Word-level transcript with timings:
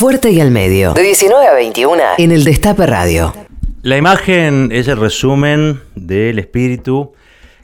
Fuerte 0.00 0.30
y 0.30 0.40
al 0.40 0.50
medio. 0.50 0.94
De 0.94 1.02
19 1.02 1.46
a 1.46 1.52
21. 1.52 2.02
En 2.16 2.32
el 2.32 2.42
Destape 2.42 2.86
Radio. 2.86 3.34
La 3.82 3.98
imagen 3.98 4.70
es 4.72 4.88
el 4.88 4.96
resumen 4.96 5.82
del 5.94 6.38
espíritu 6.38 7.12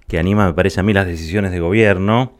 que 0.07 0.19
anima, 0.19 0.47
me 0.47 0.53
parece 0.53 0.81
a 0.81 0.83
mí, 0.83 0.93
las 0.93 1.07
decisiones 1.07 1.51
de 1.51 1.61
gobierno. 1.61 2.37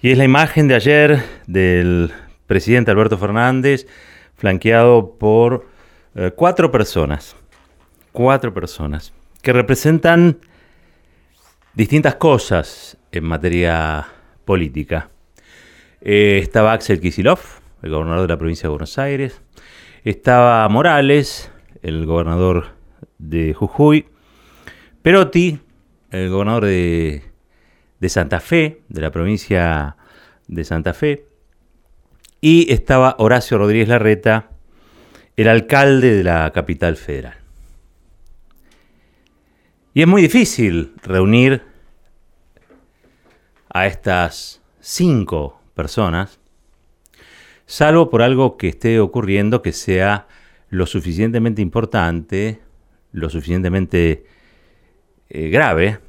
Y 0.00 0.12
es 0.12 0.16
la 0.16 0.22
imagen 0.22 0.68
de 0.68 0.76
ayer 0.76 1.24
del 1.48 2.12
presidente 2.46 2.92
Alberto 2.92 3.18
Fernández, 3.18 3.88
flanqueado 4.36 5.16
por 5.18 5.66
eh, 6.14 6.30
cuatro 6.36 6.70
personas. 6.70 7.34
Cuatro 8.12 8.54
personas 8.54 9.12
que 9.42 9.52
representan 9.52 10.38
distintas 11.74 12.14
cosas 12.14 12.96
en 13.10 13.24
materia 13.24 14.06
política. 14.44 15.10
Eh, 16.00 16.38
estaba 16.40 16.74
Axel 16.74 17.00
Kisilov, 17.00 17.59
el 17.82 17.90
gobernador 17.90 18.22
de 18.22 18.28
la 18.28 18.38
provincia 18.38 18.64
de 18.64 18.70
Buenos 18.70 18.98
Aires. 18.98 19.40
Estaba 20.04 20.68
Morales, 20.68 21.50
el 21.82 22.06
gobernador 22.06 22.68
de 23.18 23.54
Jujuy. 23.54 24.06
Perotti, 25.02 25.58
el 26.10 26.30
gobernador 26.30 26.66
de, 26.66 27.22
de 27.98 28.08
Santa 28.08 28.40
Fe, 28.40 28.82
de 28.88 29.00
la 29.00 29.10
provincia 29.10 29.96
de 30.46 30.64
Santa 30.64 30.92
Fe. 30.92 31.26
Y 32.40 32.72
estaba 32.72 33.16
Horacio 33.18 33.58
Rodríguez 33.58 33.88
Larreta, 33.88 34.50
el 35.36 35.48
alcalde 35.48 36.14
de 36.14 36.24
la 36.24 36.50
capital 36.52 36.96
federal. 36.96 37.36
Y 39.92 40.02
es 40.02 40.08
muy 40.08 40.22
difícil 40.22 40.94
reunir 41.02 41.62
a 43.72 43.86
estas 43.86 44.62
cinco 44.80 45.60
personas, 45.74 46.39
salvo 47.70 48.10
por 48.10 48.20
algo 48.20 48.56
que 48.56 48.66
esté 48.66 48.98
ocurriendo 48.98 49.62
que 49.62 49.72
sea 49.72 50.26
lo 50.70 50.86
suficientemente 50.86 51.62
importante, 51.62 52.58
lo 53.12 53.30
suficientemente 53.30 54.24
eh, 55.28 55.48
grave, 55.50 56.00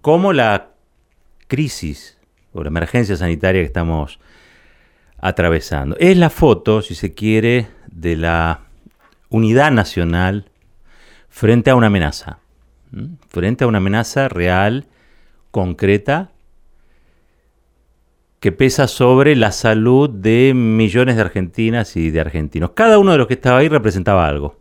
como 0.00 0.32
la 0.32 0.70
crisis 1.46 2.18
o 2.52 2.64
la 2.64 2.70
emergencia 2.70 3.16
sanitaria 3.16 3.60
que 3.60 3.66
estamos 3.66 4.18
atravesando. 5.18 5.96
Es 6.00 6.16
la 6.16 6.28
foto, 6.28 6.82
si 6.82 6.96
se 6.96 7.14
quiere, 7.14 7.68
de 7.86 8.16
la 8.16 8.62
unidad 9.28 9.70
nacional 9.70 10.50
frente 11.28 11.70
a 11.70 11.76
una 11.76 11.86
amenaza, 11.86 12.40
frente 13.28 13.62
a 13.62 13.68
una 13.68 13.78
amenaza 13.78 14.28
real, 14.28 14.86
concreta, 15.52 16.32
que 18.40 18.52
pesa 18.52 18.88
sobre 18.88 19.36
la 19.36 19.52
salud 19.52 20.08
de 20.08 20.54
millones 20.54 21.16
de 21.16 21.22
argentinas 21.22 21.94
y 21.96 22.10
de 22.10 22.20
argentinos. 22.20 22.70
Cada 22.70 22.98
uno 22.98 23.12
de 23.12 23.18
los 23.18 23.26
que 23.26 23.34
estaba 23.34 23.58
ahí 23.58 23.68
representaba 23.68 24.26
algo. 24.26 24.58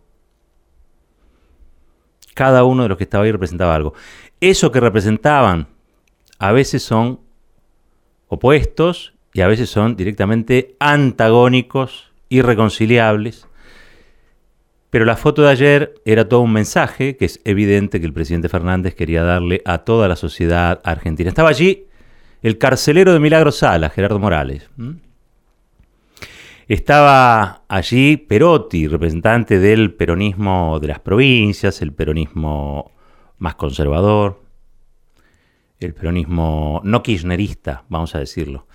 Cada 2.34 2.66
uno 2.66 2.84
de 2.84 2.90
los 2.90 2.98
que 2.98 3.06
estaba 3.06 3.24
ahí 3.24 3.32
representaba 3.32 3.74
algo. 3.74 3.94
Eso 4.42 4.72
que 4.72 4.82
representaban 4.82 5.68
a 6.40 6.52
veces 6.52 6.84
son 6.84 7.22
opuestos 8.28 9.14
y 9.34 9.42
a 9.42 9.48
veces 9.48 9.70
son 9.70 9.96
directamente 9.96 10.76
antagónicos, 10.80 12.12
irreconciliables. 12.28 13.48
Pero 14.90 15.06
la 15.06 15.16
foto 15.16 15.44
de 15.44 15.52
ayer 15.52 15.96
era 16.04 16.28
todo 16.28 16.42
un 16.42 16.52
mensaje 16.52 17.16
que 17.16 17.26
es 17.26 17.40
evidente 17.46 18.00
que 18.02 18.06
el 18.06 18.14
presidente 18.14 18.50
Fernández 18.50 18.96
quería 18.96 19.24
darle 19.24 19.62
a 19.64 19.80
toda 19.80 20.08
la 20.10 20.16
sociedad 20.18 20.82
argentina. 20.84 21.30
Estaba 21.30 21.50
allí 21.50 21.89
el 22.42 22.58
carcelero 22.58 23.14
de 23.14 23.20
Milagro 23.20 23.52
Sala, 23.52 23.90
Gerardo 23.90 24.20
Morales. 24.20 24.70
Estaba 26.68 27.64
allí 27.68 28.18
Perotti, 28.18 28.88
representante 28.88 29.60
del 29.60 29.94
peronismo 29.94 30.80
de 30.80 30.88
las 30.88 31.00
provincias, 31.00 31.82
el 31.82 31.94
peronismo 31.94 32.92
más 33.40 33.56
conservador, 33.56 34.42
el 35.80 35.94
peronismo 35.94 36.82
no 36.84 37.02
kirchnerista, 37.02 37.86
vamos 37.90 38.14
a 38.14 38.20
decirlo. 38.20 38.68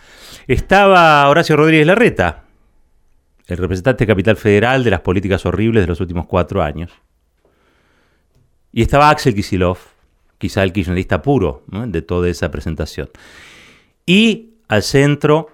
Estaba 0.49 1.29
Horacio 1.29 1.57
Rodríguez 1.57 1.87
Larreta, 1.87 2.45
el 3.47 3.59
representante 3.59 4.07
capital 4.07 4.37
federal 4.37 4.83
de 4.83 4.91
las 4.91 5.01
políticas 5.01 5.45
horribles 5.47 5.85
de 5.85 5.89
los 5.89 6.01
últimos 6.01 6.27
cuatro 6.27 6.63
años. 6.63 6.91
Y 8.73 8.83
estaba 8.83 9.11
Axel 9.11 9.35
Kisilov, 9.35 9.79
quizá 10.39 10.63
el 10.63 10.73
kirchnerista 10.73 11.23
puro 11.23 11.65
de 11.69 12.03
toda 12.03 12.29
esa 12.29 12.51
presentación. 12.51 13.11
Y 14.07 14.55
al 14.69 14.83
centro, 14.83 15.49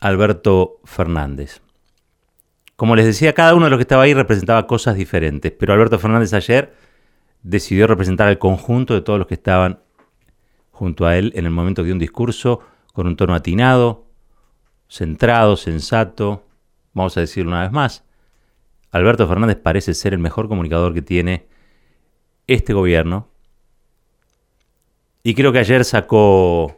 Alberto 0.00 0.80
Fernández. 0.84 1.60
Como 2.76 2.96
les 2.96 3.06
decía, 3.06 3.32
cada 3.32 3.54
uno 3.54 3.66
de 3.66 3.70
los 3.70 3.78
que 3.78 3.82
estaba 3.82 4.02
ahí 4.02 4.14
representaba 4.14 4.66
cosas 4.66 4.96
diferentes, 4.96 5.52
pero 5.52 5.72
Alberto 5.72 5.98
Fernández 5.98 6.32
ayer 6.32 6.74
decidió 7.42 7.86
representar 7.86 8.28
al 8.28 8.38
conjunto 8.38 8.94
de 8.94 9.02
todos 9.02 9.18
los 9.18 9.28
que 9.28 9.34
estaban 9.34 9.80
junto 10.70 11.06
a 11.06 11.16
él 11.16 11.32
en 11.36 11.44
el 11.44 11.52
momento 11.52 11.84
dio 11.84 11.92
un 11.92 11.98
discurso 11.98 12.60
con 12.92 13.06
un 13.06 13.16
tono 13.16 13.34
atinado, 13.34 14.06
centrado, 14.88 15.56
sensato, 15.56 16.44
vamos 16.92 17.16
a 17.16 17.20
decirlo 17.20 17.52
una 17.52 17.62
vez 17.62 17.72
más. 17.72 18.04
Alberto 18.90 19.26
Fernández 19.26 19.56
parece 19.56 19.94
ser 19.94 20.12
el 20.12 20.18
mejor 20.18 20.48
comunicador 20.48 20.92
que 20.92 21.02
tiene 21.02 21.46
este 22.46 22.74
gobierno. 22.74 23.28
Y 25.22 25.34
creo 25.34 25.52
que 25.52 25.60
ayer 25.60 25.84
sacó 25.84 26.76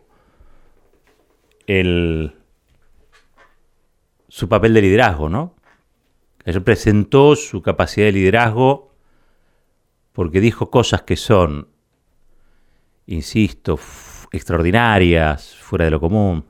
el, 1.66 2.34
su 4.28 4.48
papel 4.48 4.74
de 4.74 4.82
liderazgo, 4.82 5.28
¿no? 5.28 5.54
Ayer 6.44 6.62
presentó 6.62 7.36
su 7.36 7.62
capacidad 7.62 8.06
de 8.06 8.12
liderazgo 8.12 8.92
porque 10.12 10.40
dijo 10.40 10.70
cosas 10.70 11.02
que 11.02 11.16
son, 11.16 11.68
insisto, 13.06 13.78
extraordinarias, 14.30 15.56
fuera 15.56 15.86
de 15.86 15.90
lo 15.90 16.00
común. 16.00 16.44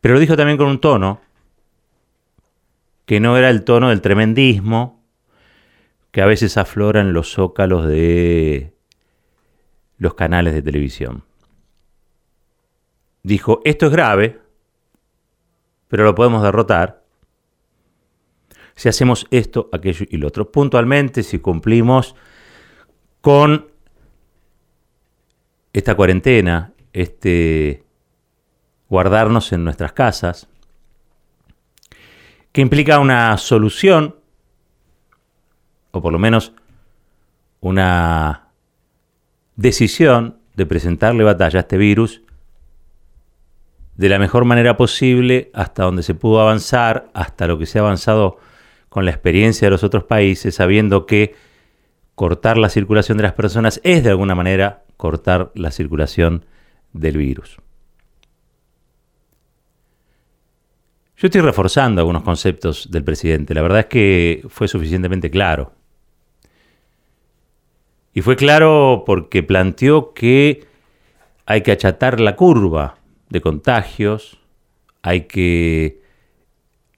Pero 0.00 0.14
lo 0.14 0.20
dijo 0.20 0.36
también 0.36 0.58
con 0.58 0.68
un 0.68 0.80
tono 0.80 1.20
que 3.04 3.20
no 3.20 3.36
era 3.36 3.50
el 3.50 3.64
tono 3.64 3.90
del 3.90 4.00
tremendismo 4.00 5.04
que 6.10 6.22
a 6.22 6.26
veces 6.26 6.56
aflora 6.56 7.00
en 7.00 7.12
los 7.12 7.32
zócalos 7.32 7.86
de 7.86 8.74
los 9.98 10.14
canales 10.14 10.54
de 10.54 10.62
televisión 10.62 11.24
dijo, 13.22 13.60
esto 13.64 13.86
es 13.86 13.92
grave, 13.92 14.40
pero 15.88 16.04
lo 16.04 16.14
podemos 16.14 16.42
derrotar 16.42 17.02
si 18.74 18.88
hacemos 18.88 19.26
esto, 19.30 19.68
aquello 19.72 20.06
y 20.08 20.16
lo 20.16 20.28
otro. 20.28 20.50
Puntualmente, 20.50 21.22
si 21.22 21.38
cumplimos 21.38 22.16
con 23.20 23.68
esta 25.72 25.94
cuarentena, 25.94 26.72
este 26.92 27.84
guardarnos 28.88 29.52
en 29.52 29.64
nuestras 29.64 29.92
casas, 29.92 30.48
que 32.50 32.60
implica 32.60 32.98
una 32.98 33.36
solución, 33.38 34.16
o 35.92 36.02
por 36.02 36.12
lo 36.12 36.18
menos 36.18 36.52
una 37.60 38.51
decisión 39.56 40.38
de 40.54 40.66
presentarle 40.66 41.24
batalla 41.24 41.60
a 41.60 41.62
este 41.62 41.78
virus 41.78 42.22
de 43.96 44.08
la 44.08 44.18
mejor 44.18 44.44
manera 44.44 44.76
posible 44.76 45.50
hasta 45.54 45.84
donde 45.84 46.02
se 46.02 46.14
pudo 46.14 46.40
avanzar, 46.40 47.10
hasta 47.14 47.46
lo 47.46 47.58
que 47.58 47.66
se 47.66 47.78
ha 47.78 47.82
avanzado 47.82 48.38
con 48.88 49.04
la 49.04 49.10
experiencia 49.10 49.66
de 49.66 49.70
los 49.70 49.84
otros 49.84 50.04
países, 50.04 50.54
sabiendo 50.54 51.06
que 51.06 51.34
cortar 52.14 52.58
la 52.58 52.68
circulación 52.68 53.16
de 53.18 53.24
las 53.24 53.32
personas 53.32 53.80
es 53.84 54.04
de 54.04 54.10
alguna 54.10 54.34
manera 54.34 54.84
cortar 54.96 55.50
la 55.54 55.70
circulación 55.70 56.44
del 56.92 57.16
virus. 57.16 57.58
Yo 61.16 61.26
estoy 61.26 61.40
reforzando 61.40 62.00
algunos 62.00 62.22
conceptos 62.22 62.90
del 62.90 63.04
presidente. 63.04 63.54
La 63.54 63.62
verdad 63.62 63.80
es 63.80 63.86
que 63.86 64.44
fue 64.48 64.66
suficientemente 64.66 65.30
claro. 65.30 65.72
Y 68.14 68.20
fue 68.20 68.36
claro 68.36 69.04
porque 69.06 69.42
planteó 69.42 70.12
que 70.12 70.66
hay 71.46 71.62
que 71.62 71.72
achatar 71.72 72.20
la 72.20 72.36
curva 72.36 72.96
de 73.30 73.40
contagios, 73.40 74.38
hay 75.02 75.22
que 75.22 76.00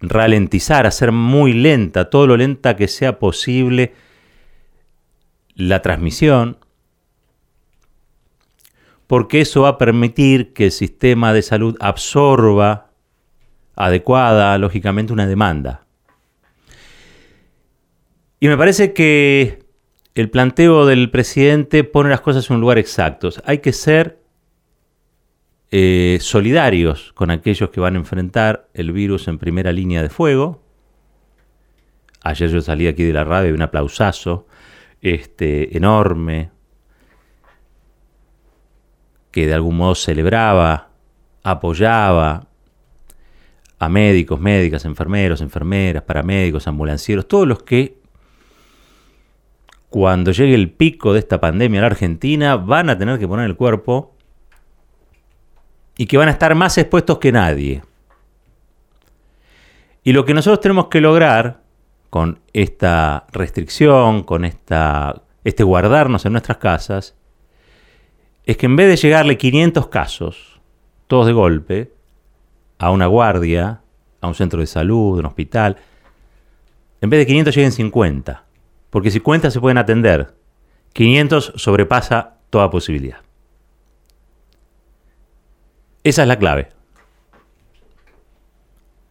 ralentizar, 0.00 0.86
hacer 0.86 1.12
muy 1.12 1.52
lenta, 1.52 2.10
todo 2.10 2.26
lo 2.26 2.36
lenta 2.36 2.76
que 2.76 2.88
sea 2.88 3.18
posible 3.18 3.94
la 5.54 5.82
transmisión, 5.82 6.58
porque 9.06 9.40
eso 9.40 9.62
va 9.62 9.70
a 9.70 9.78
permitir 9.78 10.52
que 10.52 10.66
el 10.66 10.72
sistema 10.72 11.32
de 11.32 11.42
salud 11.42 11.76
absorba 11.80 12.90
adecuada, 13.76 14.56
lógicamente, 14.58 15.12
una 15.12 15.26
demanda. 15.26 15.86
Y 18.40 18.48
me 18.48 18.56
parece 18.56 18.92
que 18.92 19.63
el 20.14 20.30
planteo 20.30 20.86
del 20.86 21.10
presidente 21.10 21.82
pone 21.82 22.10
las 22.10 22.20
cosas 22.20 22.48
en 22.48 22.56
un 22.56 22.60
lugar 22.60 22.78
exacto. 22.78 23.30
Hay 23.44 23.58
que 23.58 23.72
ser 23.72 24.20
eh, 25.70 26.18
solidarios 26.20 27.12
con 27.14 27.30
aquellos 27.30 27.70
que 27.70 27.80
van 27.80 27.96
a 27.96 27.98
enfrentar 27.98 28.68
el 28.74 28.92
virus 28.92 29.26
en 29.26 29.38
primera 29.38 29.72
línea 29.72 30.02
de 30.02 30.10
fuego. 30.10 30.62
Ayer 32.22 32.48
yo 32.48 32.60
salí 32.60 32.86
aquí 32.86 33.02
de 33.02 33.12
la 33.12 33.24
radio 33.24 33.50
y 33.50 33.54
un 33.54 33.62
aplausazo 33.62 34.46
este, 35.00 35.76
enorme 35.76 36.50
que 39.32 39.48
de 39.48 39.54
algún 39.54 39.76
modo 39.76 39.96
celebraba, 39.96 40.90
apoyaba 41.42 42.46
a 43.80 43.88
médicos, 43.88 44.40
médicas, 44.40 44.84
enfermeros, 44.84 45.40
enfermeras, 45.40 46.04
paramédicos, 46.04 46.68
ambulancieros, 46.68 47.26
todos 47.26 47.48
los 47.48 47.64
que 47.64 48.03
cuando 49.94 50.32
llegue 50.32 50.56
el 50.56 50.72
pico 50.72 51.12
de 51.12 51.20
esta 51.20 51.40
pandemia 51.40 51.78
en 51.78 51.82
la 51.82 51.86
Argentina 51.86 52.56
van 52.56 52.90
a 52.90 52.98
tener 52.98 53.16
que 53.16 53.28
poner 53.28 53.46
el 53.46 53.54
cuerpo 53.54 54.16
y 55.96 56.06
que 56.06 56.16
van 56.16 56.26
a 56.26 56.32
estar 56.32 56.52
más 56.56 56.76
expuestos 56.78 57.20
que 57.20 57.30
nadie. 57.30 57.80
Y 60.02 60.12
lo 60.12 60.24
que 60.24 60.34
nosotros 60.34 60.58
tenemos 60.58 60.88
que 60.88 61.00
lograr 61.00 61.60
con 62.10 62.40
esta 62.52 63.28
restricción, 63.30 64.24
con 64.24 64.44
esta, 64.44 65.22
este 65.44 65.62
guardarnos 65.62 66.26
en 66.26 66.32
nuestras 66.32 66.58
casas, 66.58 67.14
es 68.46 68.56
que 68.56 68.66
en 68.66 68.74
vez 68.74 68.88
de 68.88 68.96
llegarle 68.96 69.38
500 69.38 69.86
casos, 69.86 70.60
todos 71.06 71.28
de 71.28 71.34
golpe, 71.34 71.92
a 72.78 72.90
una 72.90 73.06
guardia, 73.06 73.82
a 74.20 74.26
un 74.26 74.34
centro 74.34 74.58
de 74.58 74.66
salud, 74.66 75.18
a 75.18 75.20
un 75.20 75.26
hospital, 75.26 75.76
en 77.00 77.10
vez 77.10 77.20
de 77.20 77.26
500 77.26 77.54
lleguen 77.54 77.70
50. 77.70 78.44
Porque 78.94 79.10
50 79.10 79.50
se 79.50 79.58
pueden 79.58 79.76
atender. 79.76 80.36
500 80.92 81.54
sobrepasa 81.56 82.36
toda 82.48 82.70
posibilidad. 82.70 83.18
Esa 86.04 86.22
es 86.22 86.28
la 86.28 86.38
clave. 86.38 86.68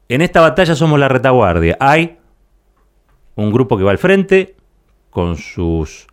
En 0.07 0.21
esta 0.21 0.39
batalla 0.39 0.73
somos 0.73 0.97
la 0.97 1.09
retaguardia. 1.09 1.75
Hay 1.81 2.17
un 3.35 3.51
grupo 3.51 3.77
que 3.77 3.83
va 3.83 3.91
al 3.91 3.97
frente 3.97 4.55
con 5.09 5.35
sus 5.35 6.07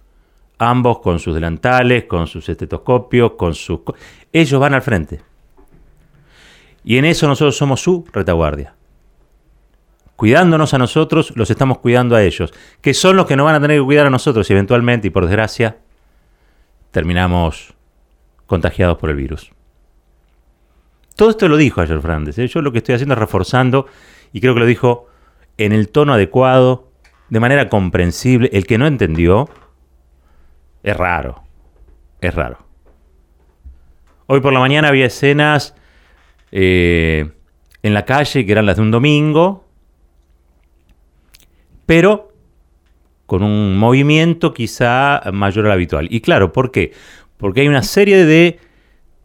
ambos 0.58 0.98
con 0.98 1.20
sus 1.20 1.32
delantales, 1.32 2.06
con 2.06 2.26
sus 2.26 2.48
estetoscopios, 2.48 3.34
con 3.38 3.54
sus 3.54 3.82
ellos 4.32 4.60
van 4.60 4.74
al 4.74 4.82
frente. 4.82 5.20
Y 6.82 6.98
en 6.98 7.04
eso 7.04 7.28
nosotros 7.28 7.56
somos 7.56 7.80
su 7.80 8.04
retaguardia. 8.12 8.74
Cuidándonos 10.20 10.74
a 10.74 10.78
nosotros, 10.78 11.32
los 11.34 11.50
estamos 11.50 11.78
cuidando 11.78 12.14
a 12.14 12.22
ellos, 12.22 12.52
que 12.82 12.92
son 12.92 13.16
los 13.16 13.24
que 13.24 13.36
nos 13.36 13.46
van 13.46 13.54
a 13.54 13.60
tener 13.62 13.78
que 13.78 13.84
cuidar 13.86 14.04
a 14.04 14.10
nosotros 14.10 14.50
y 14.50 14.52
eventualmente, 14.52 15.06
y 15.06 15.10
por 15.10 15.24
desgracia, 15.24 15.78
terminamos 16.90 17.72
contagiados 18.44 18.98
por 18.98 19.08
el 19.08 19.16
virus. 19.16 19.50
Todo 21.16 21.30
esto 21.30 21.48
lo 21.48 21.56
dijo 21.56 21.80
ayer 21.80 21.98
Fernández. 22.02 22.38
¿eh? 22.38 22.48
Yo 22.48 22.60
lo 22.60 22.70
que 22.70 22.76
estoy 22.76 22.96
haciendo 22.96 23.14
es 23.14 23.18
reforzando, 23.18 23.86
y 24.30 24.42
creo 24.42 24.52
que 24.52 24.60
lo 24.60 24.66
dijo 24.66 25.06
en 25.56 25.72
el 25.72 25.88
tono 25.88 26.12
adecuado, 26.12 26.90
de 27.30 27.40
manera 27.40 27.70
comprensible. 27.70 28.50
El 28.52 28.66
que 28.66 28.76
no 28.76 28.86
entendió, 28.86 29.48
es 30.82 30.98
raro. 30.98 31.44
Es 32.20 32.34
raro. 32.34 32.58
Hoy 34.26 34.40
por 34.40 34.52
la 34.52 34.60
mañana 34.60 34.88
había 34.88 35.06
escenas 35.06 35.74
eh, 36.52 37.32
en 37.82 37.94
la 37.94 38.04
calle 38.04 38.44
que 38.44 38.52
eran 38.52 38.66
las 38.66 38.76
de 38.76 38.82
un 38.82 38.90
domingo, 38.90 39.69
pero 41.90 42.30
con 43.26 43.42
un 43.42 43.76
movimiento 43.76 44.54
quizá 44.54 45.22
mayor 45.32 45.66
al 45.66 45.72
habitual. 45.72 46.06
Y 46.08 46.20
claro, 46.20 46.52
¿por 46.52 46.70
qué? 46.70 46.92
Porque 47.36 47.62
hay 47.62 47.68
una 47.68 47.82
serie 47.82 48.24
de 48.24 48.60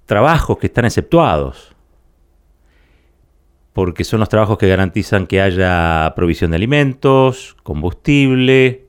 trabajos 0.07 0.57
que 0.57 0.65
están 0.65 0.83
exceptuados 0.83 1.75
porque 3.73 4.03
son 4.03 4.19
los 4.19 4.29
trabajos 4.29 4.57
que 4.57 4.67
garantizan 4.67 5.27
que 5.27 5.41
haya 5.41 6.12
provisión 6.15 6.50
de 6.50 6.57
alimentos, 6.57 7.56
combustible, 7.62 8.88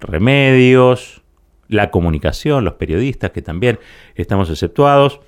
remedios, 0.00 1.22
la 1.68 1.90
comunicación, 1.90 2.62
los 2.62 2.74
periodistas 2.74 3.30
que 3.30 3.40
también 3.40 3.78
estamos 4.16 4.50
exceptuados, 4.50 5.22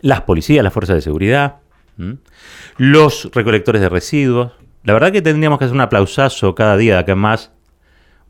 las 0.00 0.22
policías, 0.22 0.64
las 0.64 0.72
fuerzas 0.72 0.96
de 0.96 1.02
seguridad, 1.02 1.56
los 2.78 3.30
recolectores 3.34 3.82
de 3.82 3.90
residuos. 3.90 4.52
La 4.82 4.94
verdad 4.94 5.12
que 5.12 5.20
tendríamos 5.20 5.58
que 5.58 5.66
hacer 5.66 5.74
un 5.74 5.82
aplausazo 5.82 6.54
cada 6.54 6.76
día 6.76 6.94
de 6.94 7.00
acá 7.00 7.12
en 7.12 7.18
más, 7.18 7.52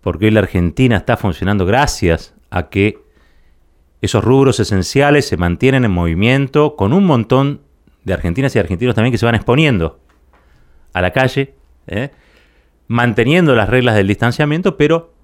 porque 0.00 0.26
hoy 0.26 0.30
la 0.32 0.40
Argentina 0.40 0.96
está 0.96 1.16
funcionando 1.16 1.64
gracias 1.64 2.34
a 2.50 2.68
que 2.68 2.98
esos 4.00 4.24
rubros 4.24 4.58
esenciales 4.58 5.28
se 5.28 5.36
mantienen 5.36 5.84
en 5.84 5.92
movimiento 5.92 6.74
con 6.74 6.92
un 6.92 7.04
montón 7.04 7.60
de 8.04 8.14
argentinas 8.14 8.56
y 8.56 8.58
argentinos 8.58 8.94
también 8.94 9.12
que 9.12 9.18
se 9.18 9.26
van 9.26 9.34
exponiendo 9.34 10.00
a 10.92 11.00
la 11.02 11.12
calle, 11.12 11.54
¿eh? 11.86 12.10
manteniendo 12.88 13.54
las 13.54 13.68
reglas 13.68 13.94
del 13.94 14.08
distanciamiento, 14.08 14.76
pero 14.76 15.14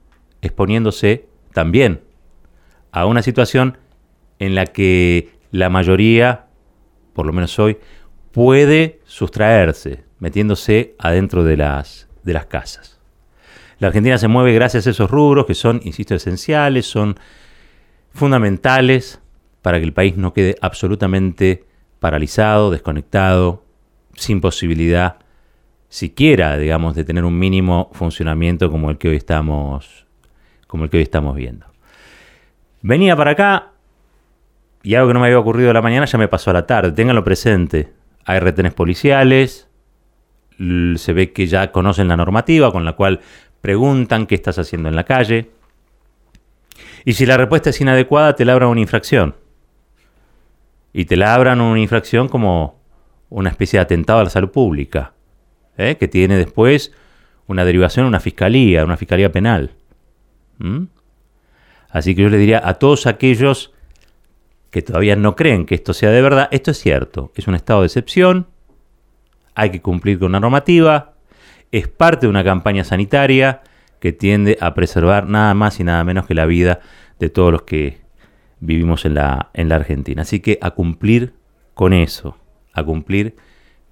exponiéndose 0.42 1.26
también 1.52 2.02
a 2.92 3.06
una 3.06 3.22
situación 3.22 3.78
en 4.38 4.54
la 4.54 4.66
que 4.66 5.30
la 5.50 5.70
mayoría, 5.70 6.46
por 7.14 7.26
lo 7.26 7.32
menos 7.32 7.58
hoy, 7.58 7.78
puede 8.36 9.00
sustraerse, 9.06 10.04
metiéndose 10.18 10.94
adentro 10.98 11.42
de 11.42 11.56
las, 11.56 12.06
de 12.22 12.34
las 12.34 12.44
casas. 12.44 13.00
La 13.78 13.86
Argentina 13.88 14.18
se 14.18 14.28
mueve 14.28 14.52
gracias 14.52 14.86
a 14.86 14.90
esos 14.90 15.10
rubros 15.10 15.46
que 15.46 15.54
son, 15.54 15.80
insisto, 15.84 16.14
esenciales, 16.14 16.84
son 16.84 17.18
fundamentales 18.12 19.22
para 19.62 19.78
que 19.78 19.84
el 19.84 19.94
país 19.94 20.18
no 20.18 20.34
quede 20.34 20.54
absolutamente 20.60 21.64
paralizado, 21.98 22.70
desconectado, 22.70 23.64
sin 24.16 24.42
posibilidad 24.42 25.16
siquiera, 25.88 26.58
digamos, 26.58 26.94
de 26.94 27.04
tener 27.04 27.24
un 27.24 27.38
mínimo 27.38 27.88
funcionamiento 27.94 28.70
como 28.70 28.90
el 28.90 28.98
que 28.98 29.08
hoy 29.08 29.16
estamos, 29.16 30.06
como 30.66 30.84
el 30.84 30.90
que 30.90 30.98
hoy 30.98 31.04
estamos 31.04 31.36
viendo. 31.36 31.64
Venía 32.82 33.16
para 33.16 33.30
acá 33.30 33.70
y 34.82 34.94
algo 34.94 35.08
que 35.08 35.14
no 35.14 35.20
me 35.20 35.26
había 35.28 35.38
ocurrido 35.38 35.72
la 35.72 35.80
mañana 35.80 36.04
ya 36.04 36.18
me 36.18 36.28
pasó 36.28 36.50
a 36.50 36.52
la 36.52 36.66
tarde. 36.66 36.92
Ténganlo 36.92 37.24
presente. 37.24 37.96
Hay 38.26 38.40
retenes 38.40 38.74
policiales, 38.74 39.68
se 40.58 41.12
ve 41.12 41.32
que 41.32 41.46
ya 41.46 41.70
conocen 41.72 42.08
la 42.08 42.16
normativa 42.16 42.72
con 42.72 42.84
la 42.84 42.92
cual 42.94 43.20
preguntan 43.60 44.26
qué 44.26 44.34
estás 44.34 44.58
haciendo 44.58 44.88
en 44.88 44.96
la 44.96 45.04
calle. 45.04 45.50
Y 47.04 47.12
si 47.12 47.24
la 47.24 47.36
respuesta 47.36 47.70
es 47.70 47.80
inadecuada, 47.80 48.34
te 48.34 48.44
labran 48.44 48.68
una 48.68 48.80
infracción 48.80 49.36
y 50.92 51.04
te 51.04 51.16
labran 51.16 51.60
una 51.60 51.78
infracción 51.78 52.28
como 52.28 52.80
una 53.28 53.50
especie 53.50 53.78
de 53.78 53.82
atentado 53.82 54.20
a 54.20 54.24
la 54.24 54.30
salud 54.30 54.50
pública, 54.50 55.12
¿eh? 55.76 55.96
que 55.96 56.08
tiene 56.08 56.36
después 56.36 56.92
una 57.46 57.64
derivación 57.64 58.06
a 58.06 58.08
una 58.08 58.20
fiscalía, 58.20 58.84
una 58.84 58.96
fiscalía 58.96 59.30
penal. 59.30 59.72
Así 61.90 62.14
que 62.14 62.22
yo 62.22 62.28
le 62.28 62.38
diría 62.38 62.62
a 62.64 62.74
todos 62.74 63.06
aquellos 63.06 63.72
que 64.70 64.82
todavía 64.82 65.16
no 65.16 65.36
creen 65.36 65.66
que 65.66 65.74
esto 65.74 65.94
sea 65.94 66.10
de 66.10 66.22
verdad, 66.22 66.48
esto 66.50 66.70
es 66.70 66.78
cierto, 66.78 67.32
es 67.34 67.46
un 67.46 67.54
estado 67.54 67.80
de 67.80 67.86
excepción, 67.86 68.48
hay 69.54 69.70
que 69.70 69.80
cumplir 69.80 70.18
con 70.18 70.28
una 70.28 70.40
normativa, 70.40 71.14
es 71.72 71.88
parte 71.88 72.26
de 72.26 72.30
una 72.30 72.44
campaña 72.44 72.84
sanitaria 72.84 73.62
que 74.00 74.12
tiende 74.12 74.58
a 74.60 74.74
preservar 74.74 75.28
nada 75.28 75.54
más 75.54 75.80
y 75.80 75.84
nada 75.84 76.04
menos 76.04 76.26
que 76.26 76.34
la 76.34 76.46
vida 76.46 76.80
de 77.18 77.30
todos 77.30 77.50
los 77.50 77.62
que 77.62 78.00
vivimos 78.60 79.04
en 79.04 79.14
la, 79.14 79.50
en 79.54 79.68
la 79.68 79.76
Argentina. 79.76 80.22
Así 80.22 80.40
que 80.40 80.58
a 80.60 80.72
cumplir 80.72 81.34
con 81.74 81.92
eso, 81.92 82.36
a 82.72 82.84
cumplir 82.84 83.36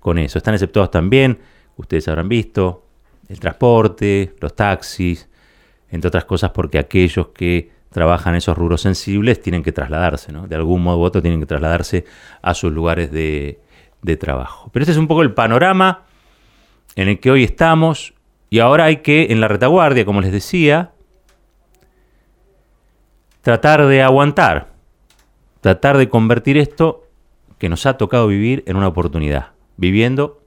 con 0.01 0.19
eso. 0.19 0.39
Están 0.39 0.55
exceptuados 0.55 0.91
también, 0.91 1.39
ustedes 1.77 2.07
habrán 2.09 2.29
visto, 2.29 2.87
el 3.29 3.41
transporte, 3.41 4.35
los 4.41 4.55
taxis, 4.55 5.29
entre 5.89 6.09
otras 6.09 6.25
cosas 6.25 6.51
porque 6.51 6.79
aquellos 6.79 7.29
que 7.29 7.71
trabajan 7.95 8.35
esos 8.35 8.59
rubros 8.59 8.81
sensibles 8.81 9.41
tienen 9.41 9.63
que 9.63 9.71
trasladarse, 9.71 10.33
¿no? 10.33 10.49
De 10.49 10.57
algún 10.57 10.83
modo 10.83 10.99
u 10.99 11.03
otro 11.03 11.23
tienen 11.23 11.39
que 11.39 11.47
trasladarse 11.47 12.05
a 12.43 12.53
sus 12.53 12.73
lugares 12.73 13.13
de, 13.13 13.61
de 14.03 14.17
trabajo. 14.17 14.69
Pero 14.73 14.83
este 14.83 14.91
es 14.91 14.99
un 14.99 15.07
poco 15.07 15.23
el 15.23 15.33
panorama 15.33 16.03
en 16.97 17.07
el 17.07 17.21
que 17.21 17.31
hoy 17.31 17.45
estamos 17.45 18.13
y 18.51 18.59
ahora 18.59 18.87
hay 18.87 18.97
que, 18.97 19.29
en 19.31 19.41
la 19.41 19.47
retaguardia, 19.47 20.05
como 20.05 20.21
les 20.21 20.33
decía, 20.33 20.91
tratar 23.43 23.87
de 23.87 24.03
aguantar, 24.03 24.73
tratar 25.61 25.97
de 25.97 26.09
convertir 26.09 26.59
esto 26.59 27.07
que 27.59 27.69
nos 27.69 27.87
ha 27.87 27.97
tocado 27.97 28.27
vivir 28.27 28.65
en 28.67 28.75
una 28.77 28.89
oportunidad, 28.89 29.53
viviendo 29.77 30.43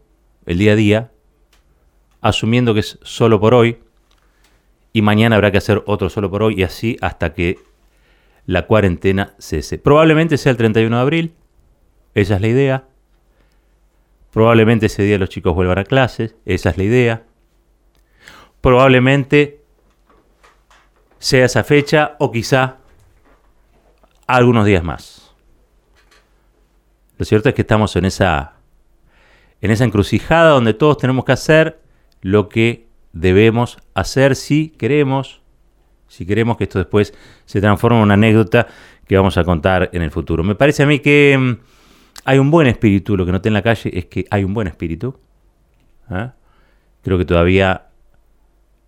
el 0.46 0.58
día 0.58 0.74
a 0.74 0.76
día, 0.76 1.12
asumiendo 2.20 2.74
que 2.74 2.82
es 2.82 3.00
solo 3.04 3.40
por 3.40 3.54
hoy, 3.54 3.80
y 4.98 5.04
mañana 5.04 5.36
habrá 5.36 5.52
que 5.52 5.60
hacer 5.60 5.84
otro 5.86 6.10
solo 6.10 6.32
por 6.32 6.42
hoy, 6.42 6.56
y 6.58 6.64
así 6.64 6.98
hasta 7.02 7.32
que 7.32 7.60
la 8.48 8.66
cuarentena 8.66 9.36
cese. 9.38 9.78
Probablemente 9.78 10.40
sea 10.40 10.50
el 10.50 10.58
31 10.58 10.96
de 10.96 11.02
abril, 11.04 11.36
esa 12.16 12.34
es 12.34 12.42
la 12.42 12.48
idea. 12.48 12.88
Probablemente 14.32 14.88
ese 14.88 15.04
día 15.04 15.20
los 15.20 15.30
chicos 15.30 15.54
vuelvan 15.54 15.78
a 15.78 15.84
clases, 15.84 16.36
esa 16.46 16.72
es 16.72 16.80
la 16.80 16.84
idea. 16.84 17.24
Probablemente 18.60 19.62
sea 21.20 21.46
esa 21.46 21.64
fecha 21.64 22.16
o 22.18 22.32
quizá 22.32 22.78
algunos 24.26 24.66
días 24.66 24.84
más. 24.84 25.32
Lo 27.20 27.26
cierto 27.26 27.50
es 27.50 27.56
que 27.56 27.62
estamos 27.62 27.96
en 27.96 28.06
esa, 28.06 28.54
en 29.62 29.70
esa 29.70 29.84
encrucijada 29.84 30.50
donde 30.50 30.74
todos 30.74 30.98
tenemos 30.98 31.24
que 31.24 31.34
hacer 31.34 31.80
lo 32.22 32.50
que 32.50 32.87
debemos 33.20 33.78
hacer 33.94 34.36
si 34.36 34.70
queremos, 34.70 35.42
si 36.08 36.26
queremos 36.26 36.58
que 36.58 36.66
esto 36.66 36.80
después 36.80 37.14
se 37.46 37.62
transforme 37.62 37.98
en 37.98 38.04
una 38.04 38.14
anécdota 38.14 38.68
que 39.08 39.18
vamos 39.18 39.38
a 39.38 39.44
contar 39.44 39.90
en 39.94 40.02
el 40.02 40.12
futuro. 40.12 40.44
Me 40.44 40.56
parece 40.56 40.84
a 40.84 40.86
mí 40.86 41.00
que 41.00 41.38
mm, 41.38 41.58
hay 42.26 42.40
un 42.40 42.52
buen 42.52 42.68
espíritu, 42.68 43.18
lo 43.18 43.26
que 43.26 43.32
noté 43.32 43.50
en 43.50 43.54
la 43.54 43.62
calle 43.62 43.90
es 43.98 44.06
que 44.06 44.26
hay 44.30 44.44
un 44.44 44.54
buen 44.54 44.68
espíritu. 44.68 45.18
¿eh? 46.12 46.30
Creo 47.04 47.18
que 47.18 47.26
todavía 47.26 47.88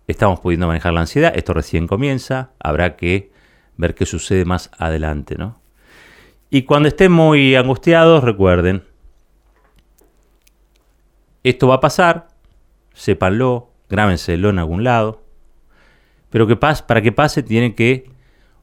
estamos 0.06 0.40
pudiendo 0.40 0.66
manejar 0.66 0.92
la 0.92 1.00
ansiedad, 1.00 1.32
esto 1.34 1.54
recién 1.54 1.86
comienza, 1.86 2.50
habrá 2.58 2.96
que 2.96 3.30
ver 3.76 3.94
qué 3.94 4.06
sucede 4.06 4.44
más 4.44 4.70
adelante, 4.76 5.36
¿no? 5.36 5.60
Y 6.50 6.62
cuando 6.62 6.88
estén 6.88 7.12
muy 7.12 7.54
angustiados, 7.54 8.24
recuerden, 8.24 8.82
esto 11.44 11.68
va 11.68 11.76
a 11.76 11.80
pasar, 11.80 12.28
sépanlo, 12.92 13.69
grábenselo 13.90 14.48
en 14.48 14.58
algún 14.58 14.84
lado, 14.84 15.22
pero 16.30 16.46
que 16.46 16.56
para 16.56 17.02
que 17.02 17.12
pase 17.12 17.42
tiene 17.42 17.74
que 17.74 18.10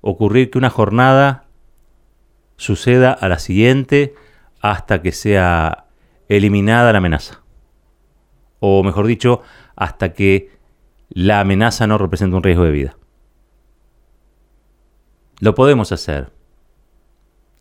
ocurrir 0.01 0.49
que 0.49 0.57
una 0.57 0.69
jornada 0.69 1.45
suceda 2.55 3.11
a 3.11 3.27
la 3.27 3.37
siguiente 3.37 4.15
hasta 4.61 5.01
que 5.01 5.11
sea 5.11 5.85
eliminada 6.29 6.91
la 6.91 6.97
amenaza. 6.97 7.43
O 8.59 8.83
mejor 8.83 9.05
dicho, 9.05 9.41
hasta 9.75 10.13
que 10.13 10.49
la 11.09 11.41
amenaza 11.41 11.85
no 11.85 11.97
represente 11.97 12.35
un 12.35 12.43
riesgo 12.43 12.63
de 12.63 12.71
vida. 12.71 12.97
Lo 15.39 15.53
podemos 15.53 15.91
hacer. 15.91 16.31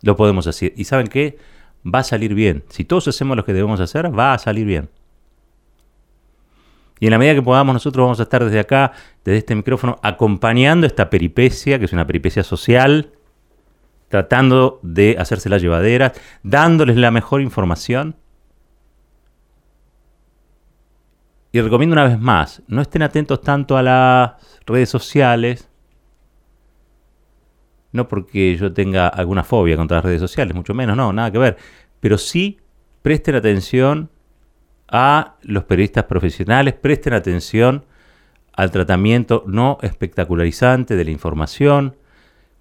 Lo 0.02 0.16
podemos 0.16 0.46
hacer. 0.46 0.73
¿Y 0.76 0.85
saben 0.85 1.08
qué? 1.08 1.38
Va 1.85 2.00
a 2.00 2.04
salir 2.04 2.35
bien. 2.35 2.64
Si 2.68 2.85
todos 2.85 3.08
hacemos 3.08 3.37
lo 3.37 3.44
que 3.44 3.52
debemos 3.52 3.80
hacer, 3.80 4.16
va 4.18 4.32
a 4.32 4.38
salir 4.38 4.66
bien. 4.66 4.88
Y 6.98 7.06
en 7.06 7.10
la 7.10 7.18
medida 7.18 7.34
que 7.34 7.42
podamos, 7.42 7.74
nosotros 7.74 8.04
vamos 8.04 8.20
a 8.20 8.22
estar 8.22 8.44
desde 8.44 8.58
acá, 8.58 8.92
desde 9.24 9.38
este 9.38 9.54
micrófono, 9.54 9.98
acompañando 10.02 10.86
esta 10.86 11.10
peripecia, 11.10 11.78
que 11.78 11.84
es 11.84 11.92
una 11.92 12.06
peripecia 12.06 12.42
social, 12.42 13.12
tratando 14.08 14.80
de 14.82 15.16
hacerse 15.18 15.48
la 15.48 15.58
llevadera, 15.58 16.12
dándoles 16.42 16.96
la 16.96 17.10
mejor 17.10 17.42
información. 17.42 18.16
Y 21.52 21.60
recomiendo 21.60 21.94
una 21.94 22.04
vez 22.04 22.18
más, 22.18 22.62
no 22.66 22.80
estén 22.80 23.02
atentos 23.02 23.40
tanto 23.42 23.76
a 23.76 23.82
las 23.82 24.32
redes 24.66 24.88
sociales, 24.88 25.68
no 27.92 28.08
porque 28.08 28.56
yo 28.56 28.72
tenga 28.72 29.08
alguna 29.08 29.42
fobia 29.42 29.76
contra 29.76 29.98
las 29.98 30.04
redes 30.04 30.20
sociales, 30.20 30.54
mucho 30.54 30.74
menos, 30.74 30.96
no, 30.96 31.12
nada 31.12 31.30
que 31.30 31.38
ver. 31.38 31.56
Pero 32.00 32.18
sí 32.18 32.58
presten 33.02 33.36
atención 33.36 34.10
a 34.88 35.37
los 35.43 35.64
periodistas 35.64 36.05
profesionales, 36.05 36.75
presten 36.75 37.12
atención 37.12 37.85
al 38.52 38.71
tratamiento 38.71 39.45
no 39.47 39.78
espectacularizante 39.83 40.97
de 40.97 41.05
la 41.05 41.11
información. 41.11 41.97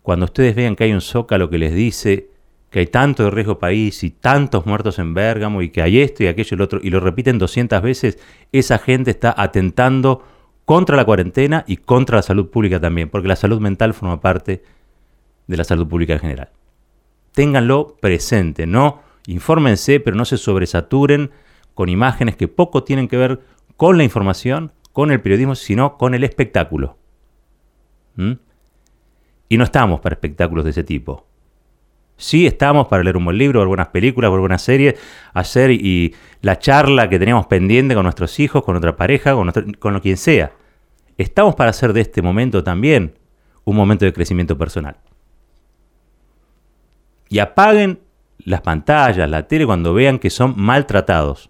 Cuando 0.02 0.26
ustedes 0.26 0.56
vean 0.56 0.76
que 0.76 0.86
hay 0.86 0.94
un 0.94 1.02
zócalo 1.02 1.50
que 1.50 1.58
les 1.58 1.74
dice 1.74 2.30
que 2.70 2.80
hay 2.80 2.88
tanto 2.88 3.32
riesgo 3.32 3.58
país 3.58 4.04
y 4.04 4.10
tantos 4.10 4.66
muertos 4.66 5.00
en 5.00 5.14
Bérgamo 5.14 5.62
y 5.62 5.70
que 5.70 5.82
hay 5.82 6.02
esto 6.02 6.24
y 6.24 6.28
aquello 6.28 6.56
y 6.56 6.58
lo 6.58 6.64
otro, 6.66 6.80
y 6.84 6.90
lo 6.90 7.00
repiten 7.00 7.38
200 7.38 7.82
veces, 7.82 8.20
esa 8.52 8.80
gente 8.80 9.12
está 9.12 9.34
atentando 9.38 10.26
contra 10.66 10.98
la 10.98 11.06
cuarentena 11.06 11.64
y 11.68 11.78
contra 11.78 12.18
la 12.18 12.22
salud 12.22 12.50
pública 12.50 12.80
también, 12.82 13.08
porque 13.10 13.30
la 13.30 13.38
salud 13.38 13.62
mental 13.62 13.94
forma 13.94 14.20
parte 14.20 14.62
de 15.48 15.56
la 15.56 15.64
salud 15.64 15.88
pública 15.88 16.14
en 16.14 16.20
general. 16.20 16.50
Ténganlo 17.32 17.96
presente, 18.02 18.68
no 18.68 19.02
infórmense, 19.28 20.02
pero 20.02 20.18
no 20.18 20.26
se 20.26 20.38
sobresaturen 20.38 21.32
con 21.76 21.90
imágenes 21.90 22.36
que 22.36 22.48
poco 22.48 22.84
tienen 22.84 23.08
que 23.08 23.18
ver 23.18 23.42
con 23.78 23.98
la 23.98 24.04
información, 24.04 24.72
con 24.92 25.12
el 25.12 25.22
periodismo, 25.22 25.54
sino 25.54 25.98
con 25.98 26.16
el 26.16 26.24
espectáculo. 26.24 26.98
¿Mm? 28.16 28.32
Y 29.50 29.58
no 29.58 29.64
estamos 29.64 30.00
para 30.00 30.16
espectáculos 30.16 30.64
de 30.64 30.72
ese 30.72 30.84
tipo. 30.84 31.28
Sí 32.18 32.48
estamos 32.48 32.88
para 32.88 33.04
leer 33.04 33.18
un 33.18 33.26
buen 33.26 33.38
libro, 33.38 33.60
ver 33.60 33.68
buenas 33.68 33.90
películas, 33.90 34.32
ver 34.32 34.40
buenas 34.40 34.64
series, 34.64 34.96
hacer 35.34 35.70
y 35.70 36.16
la 36.42 36.58
charla 36.58 37.10
que 37.10 37.20
teníamos 37.20 37.46
pendiente 37.46 37.94
con 37.94 38.04
nuestros 38.04 38.40
hijos, 38.40 38.64
con 38.64 38.74
nuestra 38.74 38.96
pareja, 38.96 39.34
con, 39.34 39.52
con 39.78 39.94
lo 39.94 40.02
quien 40.02 40.18
sea. 40.18 40.54
Estamos 41.18 41.56
para 41.56 41.70
hacer 41.70 41.94
de 41.94 42.02
este 42.02 42.24
momento 42.24 42.64
también 42.64 43.14
un 43.66 43.76
momento 43.76 44.06
de 44.06 44.14
crecimiento 44.14 44.58
personal 44.58 44.98
y 47.30 47.40
apaguen 47.40 48.00
las 48.40 48.62
pantallas, 48.62 49.30
la 49.30 49.48
tele, 49.48 49.66
cuando 49.66 49.94
vean 49.94 50.20
que 50.20 50.30
son 50.30 50.54
maltratados. 50.58 51.50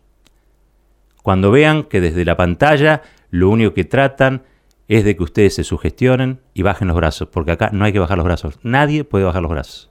Cuando 1.26 1.50
vean 1.50 1.86
que 1.86 2.02
desde 2.02 2.24
la 2.24 2.38
pantalla 2.38 3.02
lo 3.32 3.50
único 3.50 3.74
que 3.74 3.84
tratan 3.84 4.44
es 4.88 5.04
de 5.04 5.18
que 5.18 5.24
ustedes 5.24 5.56
se 5.56 5.64
sugestionen 5.64 6.40
y 6.54 6.62
bajen 6.62 6.88
los 6.88 6.96
brazos, 6.96 7.30
porque 7.30 7.50
acá 7.50 7.72
no 7.74 7.84
hay 7.84 7.92
que 7.92 7.98
bajar 7.98 8.16
los 8.16 8.26
brazos. 8.26 8.60
Nadie 8.62 9.04
puede 9.04 9.26
bajar 9.26 9.42
los 9.42 9.50
brazos. 9.50 9.90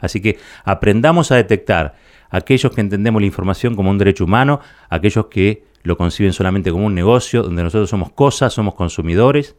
Así 0.00 0.22
que 0.22 0.38
aprendamos 0.64 1.30
a 1.32 1.36
detectar 1.36 1.96
aquellos 2.30 2.72
que 2.74 2.80
entendemos 2.80 3.20
la 3.20 3.26
información 3.26 3.76
como 3.76 3.90
un 3.90 3.98
derecho 3.98 4.24
humano, 4.24 4.60
aquellos 4.88 5.26
que 5.26 5.64
lo 5.82 5.98
conciben 5.98 6.32
solamente 6.32 6.72
como 6.72 6.86
un 6.86 6.94
negocio, 6.94 7.42
donde 7.42 7.62
nosotros 7.62 7.90
somos 7.90 8.10
cosas, 8.12 8.54
somos 8.54 8.74
consumidores, 8.74 9.56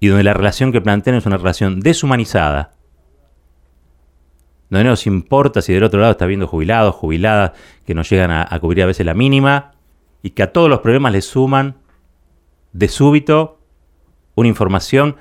y 0.00 0.08
donde 0.08 0.24
la 0.24 0.34
relación 0.34 0.72
que 0.72 0.80
plantean 0.80 1.14
es 1.14 1.26
una 1.26 1.36
relación 1.36 1.78
deshumanizada, 1.78 2.72
no 4.80 4.90
nos 4.90 5.06
importa 5.06 5.60
si 5.60 5.74
del 5.74 5.84
otro 5.84 6.00
lado 6.00 6.12
está 6.12 6.24
viendo 6.24 6.46
jubilados, 6.46 6.94
jubiladas, 6.94 7.52
que 7.84 7.94
no 7.94 8.02
llegan 8.02 8.30
a, 8.30 8.58
cubrir 8.58 8.84
a 8.84 8.86
veces 8.86 9.04
la 9.04 9.12
mínima, 9.12 9.72
y 10.22 10.30
que 10.30 10.42
a 10.42 10.52
todos 10.52 10.70
los 10.70 10.80
problemas 10.80 11.12
le 11.12 11.20
suman 11.20 11.76
de 12.72 12.88
súbito 12.88 13.58
una 14.34 14.48
información 14.48 15.16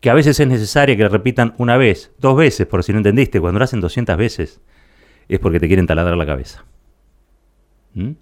que 0.00 0.08
a 0.08 0.14
veces 0.14 0.40
es 0.40 0.46
necesaria 0.46 0.96
que 0.96 1.02
la 1.02 1.10
repitan 1.10 1.54
una 1.58 1.76
vez, 1.76 2.12
dos 2.18 2.36
veces, 2.36 2.66
por 2.66 2.82
si 2.82 2.92
no 2.92 2.98
entendiste. 2.98 3.40
Cuando 3.40 3.58
lo 3.58 3.64
hacen 3.64 3.80
200 3.80 4.16
veces 4.16 4.60
es 5.28 5.38
porque 5.38 5.60
te 5.60 5.66
quieren 5.66 5.86
taladrar 5.86 6.16
la 6.16 6.24
cabeza. 6.24 6.64
¿Mm? 7.94 8.12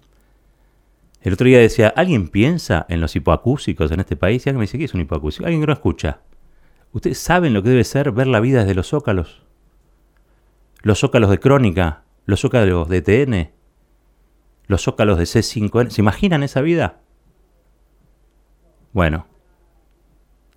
El 1.21 1.33
otro 1.33 1.47
día 1.47 1.59
decía, 1.59 1.93
¿alguien 1.95 2.27
piensa 2.27 2.85
en 2.89 2.99
los 2.99 3.15
hipoacúsicos 3.15 3.91
en 3.91 4.01
este 4.01 4.15
país? 4.15 4.45
Y 4.45 4.49
alguien 4.49 4.59
me 4.59 4.63
dice, 4.63 4.77
¿qué 4.77 4.85
es 4.85 4.93
un 4.93 5.01
hipoacúsico? 5.01 5.45
Alguien 5.45 5.61
que 5.61 5.67
no 5.67 5.73
escucha. 5.73 6.19
¿Ustedes 6.91 7.19
saben 7.19 7.53
lo 7.53 7.63
que 7.63 7.69
debe 7.69 7.83
ser 7.83 8.11
ver 8.11 8.27
la 8.27 8.39
vida 8.39 8.61
desde 8.61 8.75
los 8.75 8.87
zócalos? 8.87 9.46
Los 10.87 10.99
zócalos 10.99 11.29
de 11.29 11.37
Crónica, 11.37 12.03
los 12.25 12.39
zócalos 12.39 12.87
de 12.87 13.01
TN, 13.01 13.51
los 14.67 14.83
zócalos 14.83 15.17
de 15.17 15.25
C5N. 15.25 15.89
¿Se 15.89 15.99
imaginan 15.99 16.43
esa 16.43 16.61
vida? 16.61 17.01
Bueno, 18.93 19.27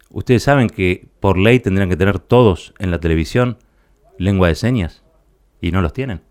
ustedes 0.09 0.45
saben 0.45 0.69
que 0.71 1.09
por 1.19 1.37
ley 1.37 1.59
tendrían 1.59 1.89
que 1.89 1.97
tener 1.97 2.21
todos 2.21 2.75
en 2.79 2.93
la 2.93 3.01
televisión 3.01 3.59
lengua 4.19 4.47
de 4.47 4.55
señas 4.55 5.03
y 5.61 5.73
no 5.73 5.83
los 5.83 5.93
tienen. 5.93 6.23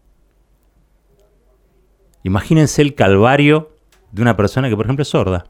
Imagínense 2.24 2.82
el 2.82 2.96
calvario 2.96 3.76
de 4.14 4.22
una 4.22 4.38
persona 4.38 4.70
que, 4.70 4.78
por 4.78 4.86
ejemplo, 4.86 5.04
es 5.04 5.10
sorda. 5.10 5.44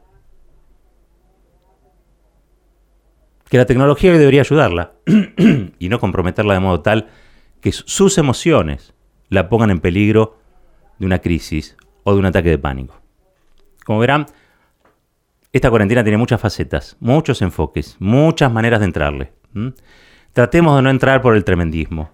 Que 3.48 3.58
la 3.58 3.66
tecnología 3.66 4.10
debería 4.10 4.40
ayudarla 4.40 4.94
y 5.78 5.88
no 5.88 6.00
comprometerla 6.00 6.54
de 6.54 6.60
modo 6.60 6.80
tal 6.80 7.10
que 7.60 7.72
sus 7.72 8.18
emociones 8.18 8.94
la 9.28 9.48
pongan 9.48 9.70
en 9.70 9.80
peligro 9.80 10.38
de 10.98 11.06
una 11.06 11.20
crisis 11.20 11.76
o 12.04 12.12
de 12.12 12.18
un 12.18 12.26
ataque 12.26 12.50
de 12.50 12.58
pánico. 12.58 13.00
Como 13.84 13.98
verán, 13.98 14.26
esta 15.52 15.70
cuarentena 15.70 16.02
tiene 16.02 16.18
muchas 16.18 16.40
facetas, 16.40 16.96
muchos 17.00 17.42
enfoques, 17.42 17.96
muchas 17.98 18.52
maneras 18.52 18.80
de 18.80 18.86
entrarle. 18.86 19.32
Tratemos 20.32 20.76
de 20.76 20.82
no 20.82 20.90
entrar 20.90 21.22
por 21.22 21.34
el 21.34 21.44
tremendismo. 21.44 22.10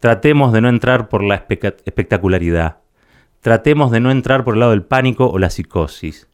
Tratemos 0.00 0.52
de 0.52 0.60
no 0.60 0.68
entrar 0.68 1.08
por 1.08 1.22
la 1.22 1.34
espectacularidad. 1.34 2.78
Tratemos 3.40 3.90
de 3.90 4.00
no 4.00 4.10
entrar 4.10 4.44
por 4.44 4.54
el 4.54 4.60
lado 4.60 4.72
del 4.72 4.84
pánico 4.84 5.26
o 5.28 5.38
la 5.38 5.50
psicosis. 5.50 6.28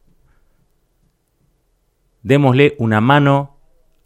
Démosle 2.21 2.75
una 2.79 3.01
mano 3.01 3.57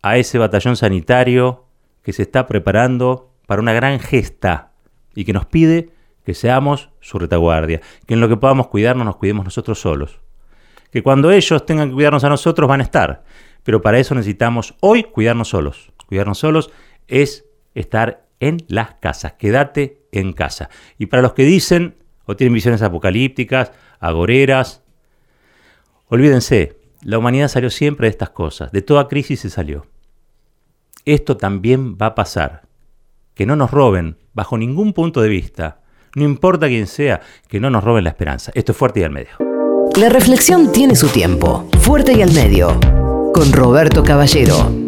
a 0.01 0.17
ese 0.17 0.37
batallón 0.37 0.75
sanitario 0.75 1.65
que 2.01 2.13
se 2.13 2.23
está 2.23 2.47
preparando 2.47 3.31
para 3.47 3.61
una 3.61 3.73
gran 3.73 3.99
gesta 3.99 4.73
y 5.15 5.25
que 5.25 5.33
nos 5.33 5.47
pide 5.47 5.89
que 6.23 6.35
seamos 6.35 6.89
su 6.99 7.17
retaguardia, 7.17 7.81
que 8.05 8.13
en 8.13 8.19
lo 8.19 8.29
que 8.29 8.37
podamos 8.37 8.67
cuidarnos 8.67 9.05
nos 9.05 9.15
cuidemos 9.15 9.45
nosotros 9.45 9.79
solos. 9.79 10.19
Que 10.91 11.01
cuando 11.01 11.31
ellos 11.31 11.65
tengan 11.65 11.89
que 11.89 11.95
cuidarnos 11.95 12.23
a 12.25 12.29
nosotros 12.29 12.67
van 12.67 12.81
a 12.81 12.83
estar, 12.83 13.23
pero 13.63 13.81
para 13.81 13.97
eso 13.97 14.13
necesitamos 14.13 14.75
hoy 14.81 15.03
cuidarnos 15.03 15.47
solos. 15.49 15.91
Cuidarnos 16.05 16.37
solos 16.37 16.69
es 17.07 17.45
estar 17.73 18.27
en 18.39 18.57
las 18.67 18.95
casas, 18.95 19.33
quédate 19.33 20.01
en 20.11 20.33
casa. 20.33 20.69
Y 20.97 21.07
para 21.07 21.23
los 21.23 21.33
que 21.33 21.43
dicen 21.43 21.95
o 22.25 22.35
tienen 22.35 22.53
visiones 22.53 22.81
apocalípticas, 22.81 23.71
agoreras, 23.99 24.83
olvídense, 26.07 26.77
la 27.03 27.17
humanidad 27.17 27.47
salió 27.47 27.69
siempre 27.69 28.07
de 28.07 28.11
estas 28.11 28.31
cosas, 28.31 28.71
de 28.73 28.81
toda 28.81 29.07
crisis 29.07 29.39
se 29.39 29.49
salió. 29.49 29.85
Esto 31.05 31.37
también 31.37 31.95
va 31.95 32.07
a 32.07 32.15
pasar 32.15 32.66
que 33.37 33.45
no 33.45 33.55
nos 33.55 33.69
roben, 33.69 34.17
bajo 34.33 34.57
ningún 34.57 34.93
punto 34.93 35.21
de 35.21 35.29
vista, 35.29 35.81
no 36.15 36.23
importa 36.23 36.67
quién 36.67 36.87
sea, 36.87 37.21
que 37.47 37.59
no 37.59 37.69
nos 37.69 37.83
roben 37.83 38.03
la 38.03 38.09
esperanza. 38.09 38.51
Esto 38.55 38.71
es 38.71 38.77
Fuerte 38.77 39.01
y 39.01 39.03
al 39.03 39.11
Medio. 39.11 39.29
La 39.95 40.09
reflexión 40.09 40.71
tiene 40.71 40.95
su 40.95 41.07
tiempo. 41.09 41.69
Fuerte 41.79 42.13
y 42.13 42.23
al 42.23 42.33
Medio. 42.33 42.79
Con 43.33 43.53
Roberto 43.53 44.03
Caballero. 44.03 44.86